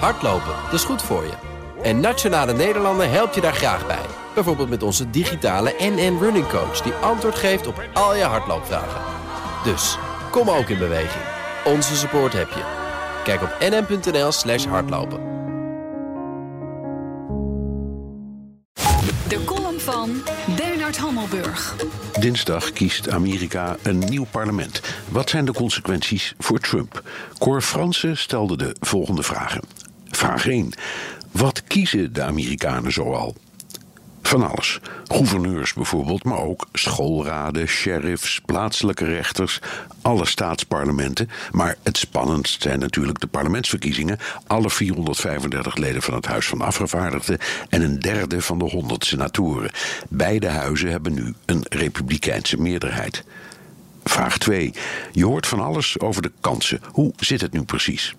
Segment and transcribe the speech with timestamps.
[0.00, 1.32] Hardlopen, dat is goed voor je.
[1.82, 4.06] En Nationale Nederlanden helpt je daar graag bij.
[4.34, 6.80] Bijvoorbeeld met onze digitale NN Running Coach...
[6.80, 9.00] die antwoord geeft op al je hardloopvragen.
[9.64, 9.98] Dus,
[10.30, 11.24] kom ook in beweging.
[11.64, 12.62] Onze support heb je.
[13.24, 15.20] Kijk op nn.nl slash hardlopen.
[19.28, 20.22] De column van
[20.56, 21.74] Bernard Hammelburg.
[22.20, 24.80] Dinsdag kiest Amerika een nieuw parlement.
[25.08, 27.02] Wat zijn de consequenties voor Trump?
[27.38, 29.60] Cor Fransen stelde de volgende vragen.
[30.24, 30.72] Vraag 1.
[31.30, 33.34] Wat kiezen de Amerikanen zoal?
[34.22, 34.80] Van alles.
[35.04, 39.60] Gouverneurs bijvoorbeeld, maar ook schoolraden, sheriffs, plaatselijke rechters,
[40.02, 41.30] alle staatsparlementen.
[41.52, 44.18] Maar het spannendst zijn natuurlijk de parlementsverkiezingen.
[44.46, 49.70] Alle 435 leden van het Huis van Afgevaardigden en een derde van de 100 senatoren.
[50.08, 53.24] Beide huizen hebben nu een republikeinse meerderheid.
[54.04, 54.72] Vraag 2.
[55.12, 56.80] Je hoort van alles over de kansen.
[56.92, 58.14] Hoe zit het nu precies?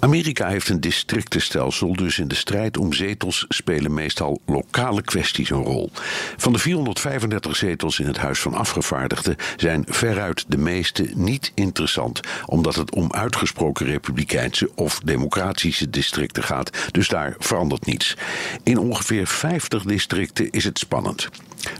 [0.00, 5.64] Amerika heeft een districtenstelsel, dus in de strijd om zetels spelen meestal lokale kwesties een
[5.64, 5.90] rol.
[6.36, 12.20] Van de 435 zetels in het Huis van Afgevaardigden zijn veruit de meeste niet interessant,
[12.46, 18.16] omdat het om uitgesproken republikeinse of democratische districten gaat, dus daar verandert niets.
[18.62, 21.28] In ongeveer 50 districten is het spannend.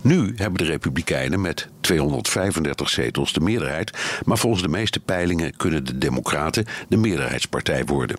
[0.02, 3.90] Nu hebben de Republikeinen met 235 zetels de meerderheid,
[4.24, 8.16] maar volgens de meeste peilingen kunnen de Democraten de meerderheidspartij worden.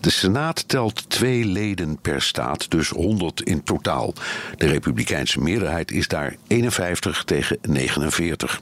[0.00, 4.14] De Senaat telt twee leden per staat, dus 100 in totaal.
[4.56, 8.60] De Republikeinse meerderheid is daar 51 tegen 49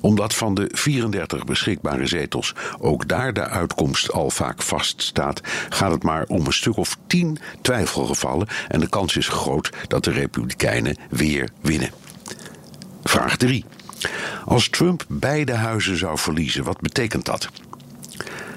[0.00, 6.02] omdat van de 34 beschikbare zetels ook daar de uitkomst al vaak vaststaat, gaat het
[6.02, 10.96] maar om een stuk of 10 twijfelgevallen en de kans is groot dat de Republikeinen
[11.10, 11.90] weer winnen.
[13.04, 13.64] Vraag 3.
[14.44, 17.48] Als Trump beide huizen zou verliezen, wat betekent dat?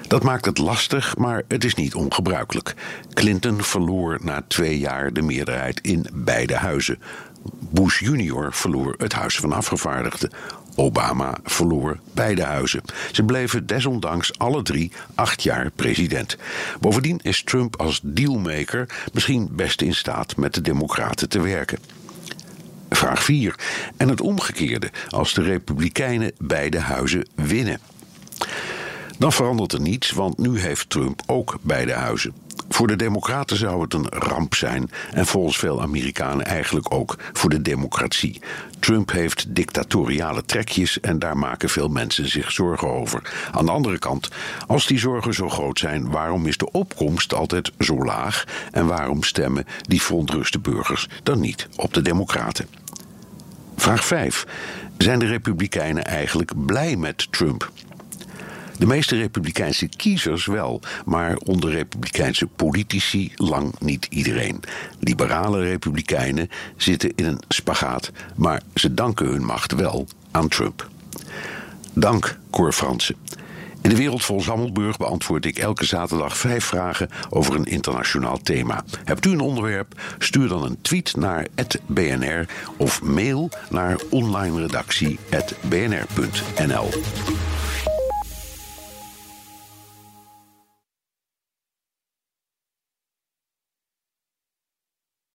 [0.08, 2.76] Dat maakt het lastig, maar het is niet ongebruikelijk.
[3.14, 7.00] Clinton verloor na twee jaar de meerderheid in beide huizen.
[7.70, 10.32] Bush junior verloor het Huis van Afgevaardigden.
[10.76, 12.82] Obama verloor beide huizen.
[13.12, 16.38] Ze bleven desondanks alle drie acht jaar president.
[16.80, 21.80] Bovendien is Trump als dealmaker misschien best in staat met de Democraten te werken.
[22.90, 23.56] Vraag 4.
[23.98, 27.80] En het omgekeerde, als de Republikeinen beide huizen winnen.
[29.18, 32.34] Dan verandert er niets, want nu heeft Trump ook beide huizen.
[32.70, 37.50] Voor de Democraten zou het een ramp zijn en volgens veel Amerikanen eigenlijk ook voor
[37.50, 38.42] de democratie.
[38.80, 43.48] Trump heeft dictatoriale trekjes en daar maken veel mensen zich zorgen over.
[43.52, 44.30] Aan de andere kant,
[44.68, 49.24] als die zorgen zo groot zijn, waarom is de opkomst altijd zo laag en waarom
[49.24, 52.68] stemmen die verontruste burgers dan niet op de Democraten?
[53.76, 54.46] Vraag 5.
[54.98, 57.72] Zijn de Republikeinen eigenlijk blij met Trump?
[58.80, 64.60] De meeste Republikeinse kiezers wel, maar onder Republikeinse politici lang niet iedereen.
[65.00, 70.90] Liberale Republikeinen zitten in een spagaat, maar ze danken hun macht wel aan Trump.
[71.94, 73.16] Dank, Cor Fransen.
[73.82, 78.84] In de wereld vol Zammelburg beantwoord ik elke zaterdag vijf vragen over een internationaal thema.
[79.04, 80.02] Hebt u een onderwerp?
[80.18, 81.48] Stuur dan een tweet naar
[81.86, 82.48] @bnr
[82.78, 86.90] of mail naar onlineredactie@bnr.nl.